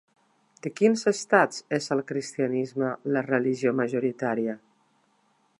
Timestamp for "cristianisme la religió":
2.13-3.77